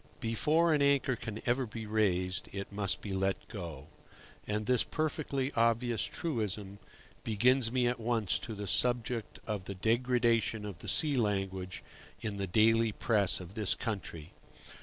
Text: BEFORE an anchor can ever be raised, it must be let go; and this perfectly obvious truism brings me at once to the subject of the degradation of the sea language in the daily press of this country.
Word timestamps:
BEFORE 0.19 0.73
an 0.73 0.81
anchor 0.81 1.15
can 1.15 1.43
ever 1.45 1.67
be 1.67 1.85
raised, 1.85 2.49
it 2.51 2.71
must 2.71 3.01
be 3.01 3.13
let 3.13 3.47
go; 3.47 3.85
and 4.47 4.65
this 4.65 4.83
perfectly 4.83 5.51
obvious 5.53 6.01
truism 6.05 6.79
brings 7.23 7.71
me 7.71 7.85
at 7.85 7.99
once 7.99 8.39
to 8.39 8.55
the 8.55 8.65
subject 8.65 9.37
of 9.45 9.65
the 9.65 9.75
degradation 9.75 10.65
of 10.65 10.79
the 10.79 10.87
sea 10.87 11.17
language 11.17 11.83
in 12.19 12.37
the 12.37 12.47
daily 12.47 12.91
press 12.91 13.39
of 13.39 13.53
this 13.53 13.75
country. 13.75 14.31